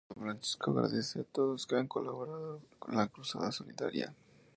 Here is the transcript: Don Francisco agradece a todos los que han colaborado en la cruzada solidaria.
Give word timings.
Don 0.09 0.19
Francisco 0.23 0.71
agradece 0.71 1.19
a 1.19 1.23
todos 1.25 1.51
los 1.51 1.67
que 1.67 1.75
han 1.75 1.87
colaborado 1.87 2.59
en 2.87 2.95
la 2.97 3.07
cruzada 3.07 3.51
solidaria. 3.51 4.11